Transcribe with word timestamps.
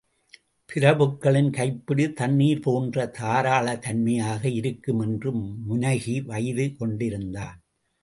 பிரபுக்களின் 0.69 1.49
கைப்பிடி 1.49 2.05
தண்ணீர்போன்ற 2.21 3.05
தாராளத்தன்மையாக 3.19 4.43
இருக்கும்! 4.59 5.01
என்று 5.01 5.31
முனகி 5.69 6.17
வைது 6.27 6.67
கொண்டிருந்தான். 6.75 7.59